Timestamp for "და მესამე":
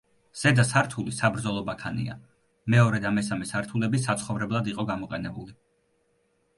3.05-3.51